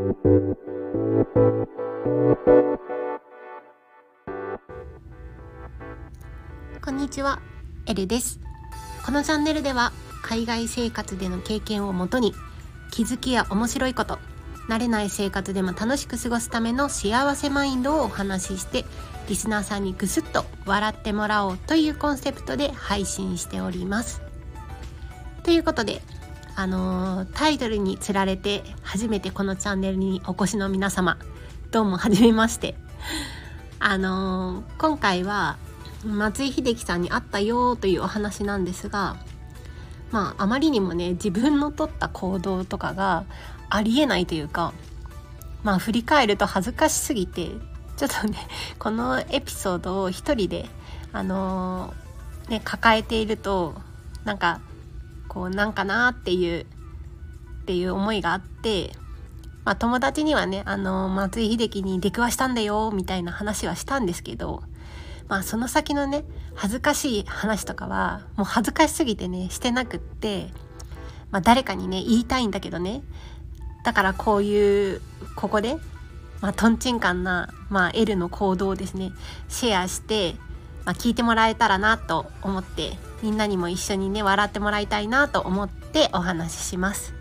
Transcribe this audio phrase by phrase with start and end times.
[0.00, 0.06] こ
[6.90, 7.38] んにちは、
[7.84, 8.40] エルです。
[9.04, 9.92] このチャンネルでは
[10.22, 12.32] 海外生活での経験をもとに
[12.90, 14.18] 気づきや面白いこと、
[14.70, 18.86] 慣れない生活でも楽しく過ごすための幸せマインドをお話しして
[19.28, 24.22] リスナーさんにぐすっと笑ってもらおうというコンセプトで配信しております。
[25.42, 26.00] ということで、
[26.60, 31.16] あのタイトルにつられて初めてこのチャンネルにお越しの皆様
[31.70, 32.74] どうもはじめまして。
[33.78, 35.56] あの今回は
[36.04, 39.16] 松井秀喜さんに会ったよというお話なんですが
[40.10, 43.24] まああまりにもね自分の取った行動とかが
[43.70, 44.74] ありえないというか
[45.62, 47.48] まあ振り返ると恥ずかしすぎて
[47.96, 48.36] ちょっとね
[48.78, 50.68] このエピソードを一人で
[51.14, 53.80] あのーね抱えていると
[54.24, 54.60] なんか
[55.30, 56.64] こうなんかなっていうっ
[57.64, 58.90] ていう思いがあって、
[59.64, 64.64] まあ、友達にはねあの松井秀喜に出くわしたんだよみたいな話はしたんですけど、
[65.28, 66.24] まあ、その先のね
[66.56, 70.48] 恥ずかしい話とかはもう恥ずかしすぎてねしてなくって、
[71.30, 73.02] まあ、誰かにね言いたいんだけどね
[73.84, 75.00] だからこういう
[75.36, 75.76] ここで、
[76.40, 79.12] まあ、とんちんかんな、まあ、L の行動をですね
[79.48, 80.34] シェアして、
[80.90, 87.14] まあ、聞いてもらえたらなと思ってみんなにも一緒にね笑ってもらいたいなと思ってお話しします。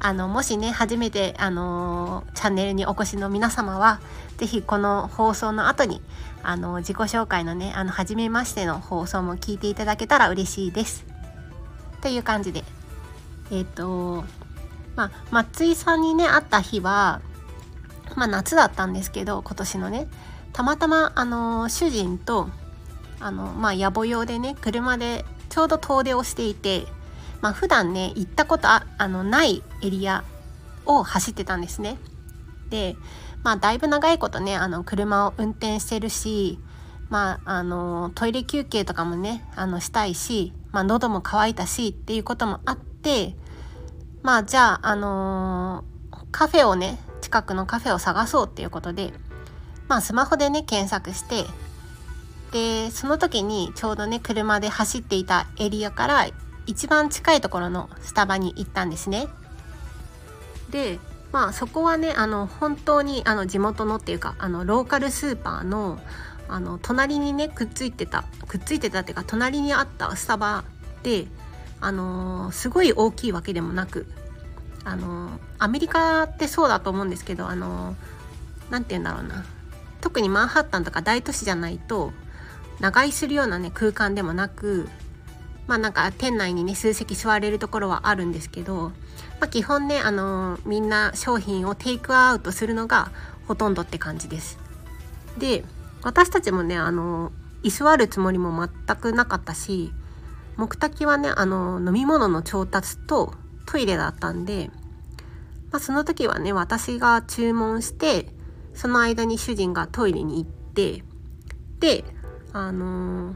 [0.00, 4.00] あのもしね初めて、あのーチャンネルにお越しの皆様は
[4.36, 6.02] 是非この放送の後に
[6.42, 11.04] あの自己紹介のねあの初めましての放送も聞いていただけたら嬉しいです。
[12.00, 12.64] という感じで
[13.52, 14.24] えっ、と
[14.96, 17.20] まあ松井さんにね会った日は
[18.16, 20.08] まあ夏だったんですけど今年のね
[20.52, 22.48] たまたまあの主人と
[23.20, 26.84] あのまあ野暮用でね車でちょうど遠出をしていて
[27.40, 30.24] まあ普段ね行ったことあのないエリア
[30.86, 31.98] を走ってたんですね。
[32.70, 32.96] で
[33.42, 36.58] まあだいぶ長いことねあの車を運転してるし
[37.08, 43.34] まああのトイレ休憩とかもねあのしたいし、まあ、喉も渇いたしっていうこともあって
[44.22, 45.84] まあじゃああの
[46.30, 49.12] カフェをね近くのカフェを探そうっていうことで
[49.88, 51.44] まあスマホでね検索して
[52.52, 56.26] でその時にちょうどね車で走っていたエリアから
[56.66, 59.28] 一番近いところのスタバに行ったんですね。
[60.70, 60.98] で
[61.32, 65.98] まあそこはねあの本当にあの地元のっていうかあのローカルスーパーの
[66.48, 70.64] あの隣にねくっついてたくっついてたっていうか隣にあったスタバ
[71.02, 71.26] で
[71.80, 74.06] あのすごい大きいわけでもなく
[74.84, 77.94] あのアメリカってそうだと思うんですけどあの
[78.70, 79.44] なて言うんだろうな
[80.00, 82.12] 特にマンハッタンとか大都市じゃないと
[82.80, 84.88] 長居するようなね空間でもなく
[85.66, 88.92] まあなんか店内にね数席座れるところはあるんですけど、ま
[89.42, 93.10] あ、基本ねあのみんな商品をテイクアウトするのが
[93.46, 94.58] ほとんどって感じです。
[95.38, 95.64] で
[96.02, 99.92] 私たちもねあの居座るつもりも全くなかったし
[100.56, 103.34] 目的はねあの飲み物の調達と
[103.66, 104.70] トイレだったんで、
[105.70, 108.28] まあ、その時はね私が注文して
[108.74, 111.02] その間に主人がトイレに行って
[111.80, 112.04] で
[112.52, 113.34] あの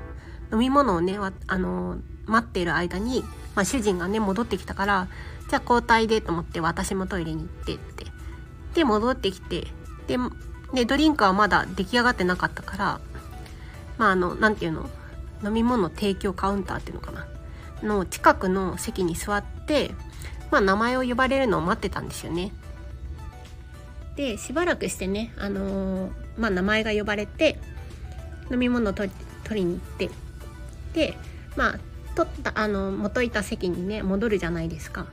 [0.52, 3.22] 飲み物をねあの待っている間に、
[3.54, 5.08] まあ、主人がね戻ってきたから
[5.48, 8.06] じゃあ交代でと思って私もトイレに行ってって
[8.74, 9.66] で戻ってきて
[10.06, 10.16] で
[10.72, 13.00] でドリンクはまだ出来上がってなかったから
[13.98, 14.88] まああの何て言うの
[15.44, 17.26] 飲み物提供カウンターっていうのかな
[17.82, 19.90] の近くの席に座って、
[20.50, 22.52] まあ、名前を呼ばれるのを待ってたんですよね。
[24.16, 27.58] でしばらくしてね、あのーまあ、名前が呼ばれて
[28.52, 29.14] 飲み物取り
[29.44, 30.10] 取りに行って
[30.92, 31.16] で
[31.56, 31.78] まあ
[32.14, 35.06] 取ったあの元いた席にね戻るじゃないですか。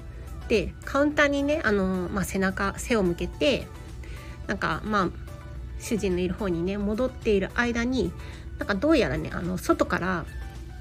[0.50, 3.68] でカウンターにねあの、まあ、背中背を向けて
[4.48, 5.10] なんかまあ
[5.80, 8.12] 主人のいる方にね戻っている間に
[8.58, 10.26] なんかどうやらねあの外から、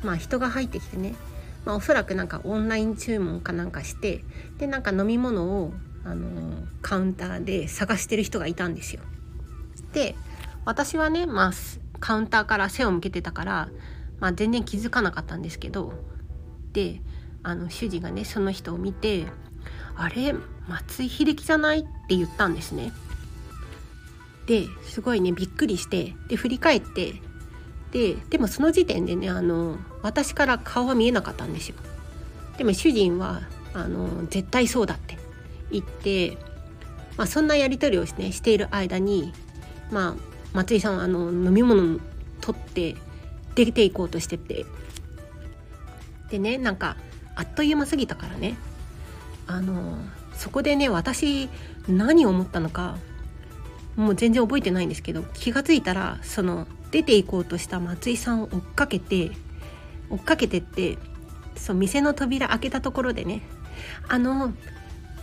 [0.03, 1.15] まあ、人が入ってきてね、
[1.65, 4.25] まあ、おそらくなんかオンライン注文かなんかして
[4.57, 5.73] でなんか飲み物を
[6.05, 9.03] あのカウンターで探してる人がいたんですよ。
[9.93, 10.17] で
[10.65, 11.53] 私はね、まあ、
[12.01, 13.69] カウンターから背を向けてたから、
[14.21, 15.93] まあ、全然気づかなかったんですけど
[16.73, 17.01] で
[17.43, 19.27] あの主人がねその人を見て
[19.97, 20.35] 「あれ？
[20.69, 22.93] 松井秀喜じゃない?」って言ったんですね。
[24.47, 27.21] ですごいねびっくりしてで振り返って
[27.93, 31.75] ででもその時点でねあの私から顔は見えなかったんですよ。
[32.57, 33.43] でも主人は
[33.75, 35.19] あの絶対そうだって
[35.71, 36.39] 言って、
[37.17, 39.33] まあ、そんなやり取りを,、ね、している間に、
[39.91, 42.01] まあ、松井さんはあの飲み物
[42.41, 42.97] 取って
[43.55, 44.67] 出ていこうとしてて。
[46.31, 46.97] でねなんか
[47.37, 48.57] あっという間すぎたからね。
[49.47, 49.97] あの
[50.35, 51.49] そこでね私
[51.89, 52.99] 何を思ったのか
[53.97, 59.33] もう全然覚えてないんですけど気が付いたらその出て行こうとした松井さんを追っかけて
[60.11, 60.99] 追っかけてって
[61.57, 63.43] そう店の扉開けたところでね
[64.09, 64.53] 「あの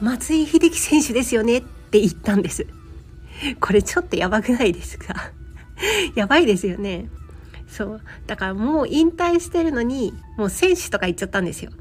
[0.01, 2.68] 松井秀喜選手ですよね」って言ったんです。
[3.60, 5.32] これちょっとやばくないですか？
[6.16, 7.10] やばいですよね。
[7.68, 8.02] そう。
[8.28, 11.72] だからもう引退してるのにもう選手とか言っちゃったんですよ。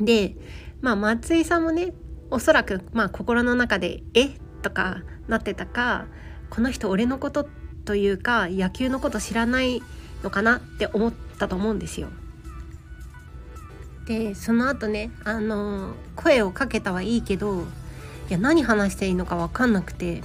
[0.00, 0.36] で
[0.80, 1.92] まあ松井さんもね
[2.30, 4.30] おそらくまあ心の中で「え？
[4.62, 6.06] とかなってたか
[6.50, 7.46] この人俺のこと
[7.84, 9.82] というか野球のこと知らない
[10.22, 12.08] のかなって思ったと思うんですよ。
[14.06, 17.66] でその後ねあの声をかけたはいいけど
[18.28, 20.22] いや何話していいのか分かんなくて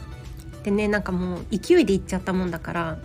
[0.64, 2.98] でねなんかもう勢いで言っちゃったもんだから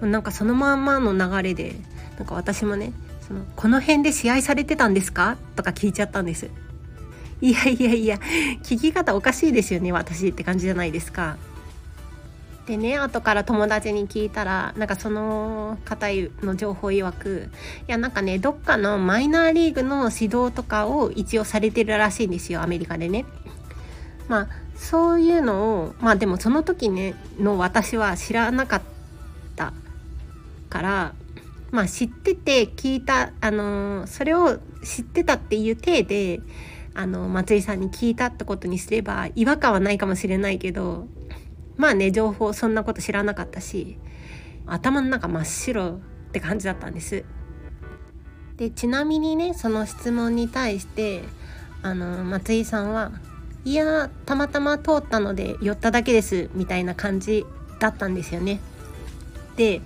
[0.00, 1.74] なんかそのまんまの流れで
[2.18, 2.92] なんか私もね
[3.26, 6.48] その「この辺で試合されてたんですか?」とか聞いちゃったんです。
[7.40, 8.16] いやいやいや
[8.64, 11.36] 聞き方おかしいですよね私って感じじゃないですか。
[12.66, 16.08] でね後から友達に聞いたらなんかその方
[16.42, 17.48] の情報曰く
[17.86, 23.24] いやなんかねどっかのマイナーリーグの指導とかを一応されてるらしいんですよアメリカでね。
[24.28, 28.82] まあそういうのをまあでもその時ねの私は知らなかっ
[29.56, 29.72] た
[30.68, 31.14] から
[31.70, 36.40] まあ知ってて聞いたあのそれを知ってたっていう体で
[36.94, 41.06] あの松井さんに聞いたってことにすれば違和感はないかもしれないけど
[41.76, 43.98] まあね情報そんなこと知らなかったし
[44.66, 47.24] 頭の中真っ白って感じだったんです。
[48.56, 51.22] でちなみにねその質問に対して
[51.80, 53.12] あの松井さんは
[53.64, 57.44] 「いやたまたま通ったので寄っただけです」みたいな感じ
[57.78, 58.60] だったんですよね。
[59.56, 59.80] で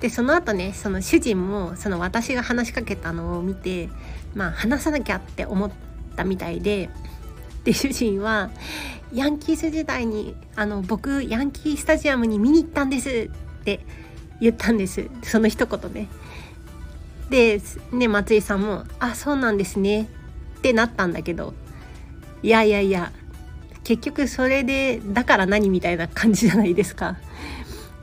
[0.00, 3.88] でその後ねその主人もその私が話しかけたのを見て
[4.34, 5.70] まあ話さなきゃって思っ
[6.16, 6.90] たみたいで
[7.64, 8.50] で主人は
[9.12, 13.08] ヤンキース時代にあの僕ヤンキースタジアムに見に行ったんです
[13.60, 13.84] って
[14.40, 16.08] 言ったんですその一言ね。
[17.30, 17.62] で
[17.92, 20.08] ね松井さんも「あそうなんですね」
[20.58, 21.54] ってなったんだけど
[22.42, 23.12] いやいやいや
[23.84, 27.16] 結局それでだから何みたいな感じじゃないですか。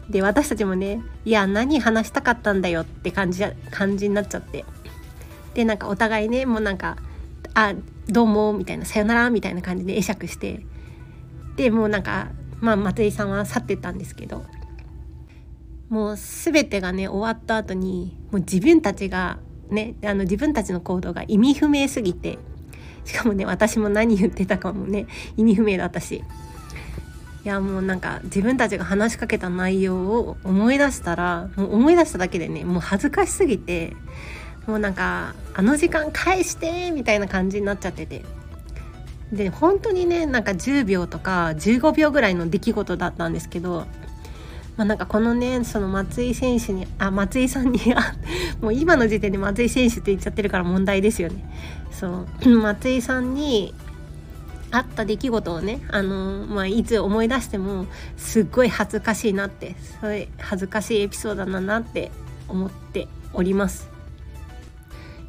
[0.09, 4.65] で私たちもねいや何話したかったんだよって感じ感じになっちゃって。
[5.53, 6.97] でなんかお互いねもうなんか
[7.53, 7.74] 「あ
[8.07, 10.65] どうも」みたいな「さよなら」みたいな感じで会釈して。
[11.56, 12.30] でもうなんか、
[12.62, 14.45] まあ、松井さんは去ってったんですけど。
[15.89, 19.39] もう全てがね終わった後にもう自分たちが
[19.71, 22.38] ねあの自分たちの行動が意味不明すぎて。
[23.09, 26.23] しかもね私も何言ってたかもね意味不明だったし。
[27.45, 33.95] いやもうなんか自分たちが話しかけた内容を思い出したらもう思い出しただけでねもう恥ずかしすぎて
[34.67, 38.23] もうなんかあの時間返してみたいな感じになっちゃってて。
[39.31, 43.85] で本当にねなんか10秒とか15秒ぐらいの出来事だったんですけど、
[44.80, 47.81] まあ、なんかこのねその松井選手にあ松井さんに
[48.62, 51.44] もう今の時点で松井選手って言っちゃってるから問題ですよね。
[51.92, 53.74] そう 松井さんに
[54.72, 62.10] あった出来事をね、あのまあ、いつ思い出してもすっごい恥ずかしいなってそれ恥ずかしいエピソードだなって
[62.48, 63.90] 思っております。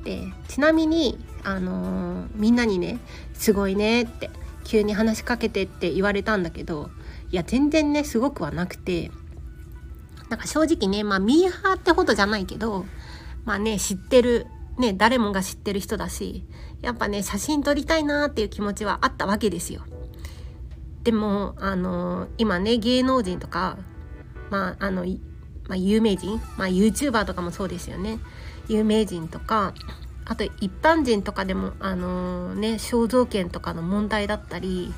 [0.05, 3.01] でちなみにあの、みんなにね
[3.35, 4.31] 「すごいね」って
[4.63, 6.91] 急に話しかけてって言われたんだけど
[7.33, 9.11] いや全然ねすごくはなくて
[10.31, 12.87] なんか正直ねまあミーハーってほどじゃないけど
[13.45, 14.47] まあね知ってる
[14.79, 16.45] ね誰もが知ってる人だし
[16.81, 19.83] やっぱね写真撮りたいなっていう気持ちはあったわけですよ。
[21.03, 23.77] でもあのー、今ね芸能人とか
[24.51, 25.05] まああの
[25.69, 28.19] まあ、有名人、まあ、YouTuber とかもそうですよね
[28.67, 29.73] 有名人とか
[30.25, 34.93] あと一般人とかでもあのー、ね肖像権とかの問題だったり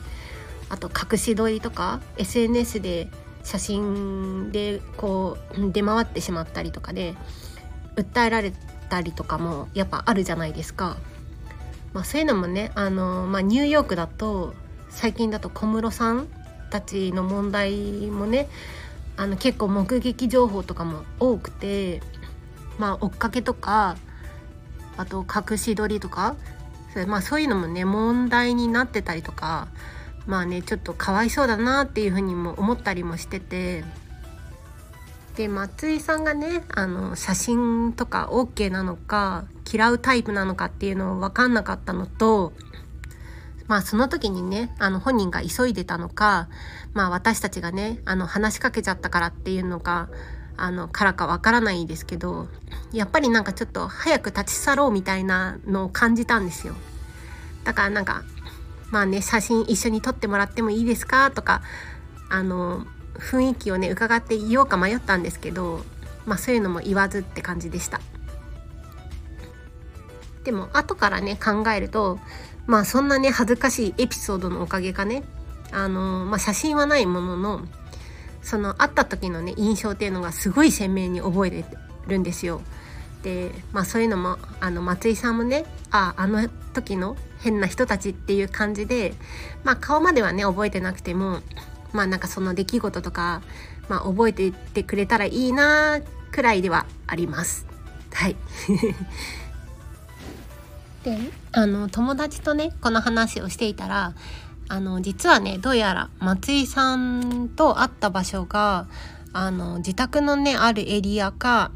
[0.71, 3.09] あと隠し撮りとか SNS で
[3.45, 7.15] 写真でこう出回ってしまったりとかで
[7.97, 8.53] 訴えられ
[8.89, 10.97] たりとかもやっぱあるじゃないですか。
[11.93, 14.55] まあ、そういうのもねあの、まあ、ニューヨークだと
[14.89, 16.27] 最近だと小室さん
[16.71, 18.49] たちの問題もね
[19.17, 22.03] あの結構目撃情報とかも多くて
[22.79, 23.97] まあ追っかけとか
[24.97, 26.35] あと隠し撮りとか
[26.93, 29.69] それ、まあ、そういうのもね問題になってたりとか
[30.27, 33.85] まあねちょっとかわいそうだなっていうふうにも思ったりもしてて。
[35.37, 42.53] で松井さんがねあの写真とか OK なのか嫌うタイプなのかっていうのを分かんなかったのと
[43.67, 46.49] まあその時にねあの本人が急いでたのか
[46.93, 50.11] まあ私たちがねあの話しかけちゃったからっていうのか
[50.59, 52.49] あのからかわからないですけど
[52.93, 56.75] やっぱりなんかちょっと早く立ち去ろうみたいなのを感じたんですよ。
[57.65, 58.23] だからなんか
[58.93, 61.33] まあね写真一緒に撮ってもらってもいいですか？
[61.33, 61.63] とか
[62.31, 65.85] あの雰囲気をね伺って言おうか迷ったんですけど
[66.25, 68.01] まあそういうのも言わずって感じでした。
[70.45, 72.19] でも後からね考えると
[72.67, 75.25] まあそんなね恥ずかしいエピソードのおかげかね。
[75.73, 77.63] あのまあ写真はないものの
[78.43, 81.65] その会った時のね印象っていうのがすごい鮮明に覚えて
[82.09, 82.61] るんですよ。
[83.23, 89.15] でまあそういうのもあの松井さんもねああの時の変な人たちっていう感じで
[89.65, 91.41] まあ顔まではね覚えてなくても
[91.93, 93.43] まあなんかその出来事とか、
[93.89, 97.67] まあ、覚えていってくれたらいいなくらいではあります。
[98.13, 98.37] はい
[101.05, 101.19] で
[101.51, 104.15] あの友達とねこの話をしていたら
[104.69, 108.87] あの実はねどうやら松井さんと会った場所が
[109.33, 111.73] あの自宅のねあるエリアか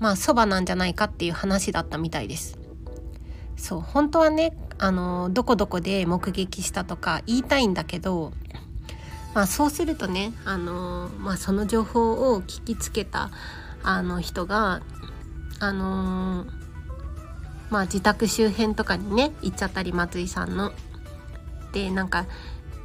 [0.00, 2.63] まあそばなんじゃないかっていう話だったみたいです。
[3.56, 8.32] そう本当はねあのどこどこで目撃したとか言いたいんだけど、
[9.34, 13.30] まあ、そうするとねあの、まあ、その情報を聞きつけた
[13.82, 14.82] あの人が
[15.60, 16.46] あの
[17.70, 20.72] まあ自宅周辺とかにね行っちゃったり松井さんの。
[21.72, 22.26] でなんか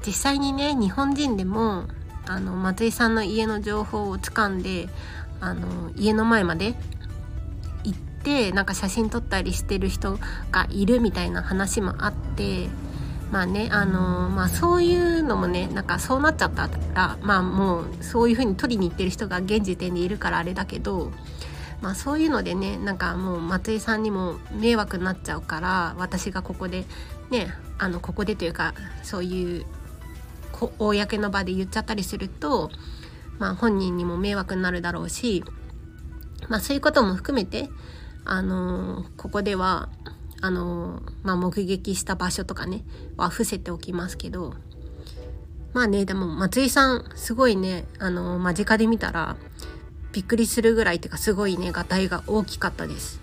[0.05, 1.85] 実際にね日本人でも
[2.27, 4.89] あの松井さんの家の情報をつかんで
[5.41, 6.75] あの家の前まで
[8.19, 10.19] ってなんか写真撮ったりしてる人
[10.51, 12.67] がいるみたいな話もあって
[13.31, 21.11] まあねあのまあそういうのもねなんかそうなっちゃったらまあもうそういう風に撮りに行ってる人が現時点でいるからあれだけど
[21.81, 26.85] まあそういうのでねなんかもう松井さんにも迷惑になっちゃうから私がここで
[27.29, 28.73] ねあのここでというか
[29.03, 29.65] そういう
[30.77, 32.69] 公の場で言っちゃったりすると、
[33.37, 35.43] まあ、本人にも迷惑になるだろうし、
[36.49, 37.69] まあ、そういうことも含めて、
[38.25, 39.89] あのー、ここでは
[40.41, 42.83] あのー、まあ、目撃した場所とかね
[43.17, 44.53] は伏せておきますけど
[45.73, 49.35] まあねでも松井さんすごいね、あのー、間近で見たら
[50.11, 53.21] びっくりするぐらいっていうかすごいねがたいが大きかったです。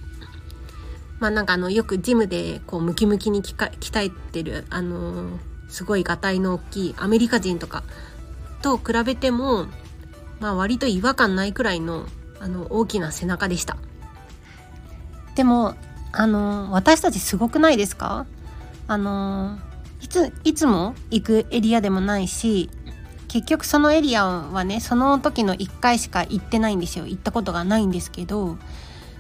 [1.19, 5.39] まあなんかあのよくジムでこうムキムキに鍛えてるあのー、
[5.69, 7.83] すごいがたいの大きいアメリカ人とか
[8.63, 9.67] と比べても
[10.41, 12.07] まあ割と違和感ないくらいの
[12.39, 13.79] あの大きな背中でした
[15.37, 15.75] でも
[16.13, 18.27] あの、私たちすごくないですか？
[18.89, 19.59] あの、
[20.01, 22.71] いついつも行くエリアでもないし
[23.29, 27.07] 結局そのエリアはねその時の1回しか行ってないんですよ。
[27.07, 28.57] 行ったことがないんですけど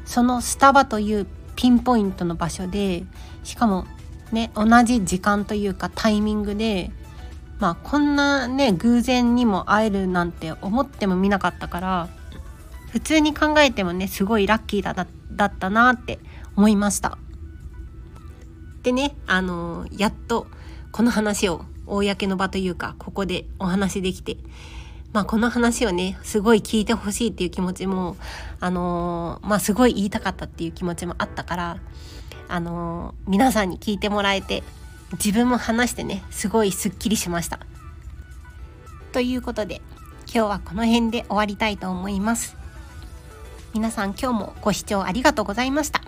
[0.04, 3.04] そのスタバというピンポイントの場所で
[3.42, 3.86] しかも
[4.32, 6.92] ね同じ時間というかタイミングで
[7.58, 12.08] まあこんなね偶然にも会えるなんて思ってもみなかったから
[12.92, 15.06] 普通に考えてもねすごいラッキーだな
[15.36, 16.18] だったなって
[16.56, 17.18] 思いました。
[18.82, 20.46] でねあのやっと
[20.92, 24.36] この話を公の場というかここでお話できて
[25.16, 28.18] まあ、この話をねすごい聞いてほしいっていう気持ちも、
[28.60, 31.78] あのー、まあ、すごい言いたかったっていう気持ちもあったから、
[32.48, 34.62] あのー、皆さんに聞いてもらえて
[35.12, 37.60] 自分も話してねすごいすっきりしました。
[39.12, 39.80] ということで
[40.26, 42.65] 今日はこの辺で終わりたいと思います。
[43.76, 46.00] 皆さん今日もご視聴ありがとうございました。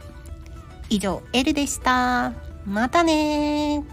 [0.89, 2.33] 以上、エルでした。
[2.65, 3.85] またね